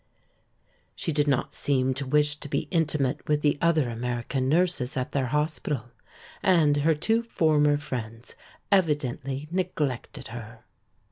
[0.95, 5.11] She did not seem to wish to be intimate with the other American nurses at
[5.11, 5.91] their hospital
[6.41, 8.33] and her two former friends
[8.71, 10.65] evidently neglected her.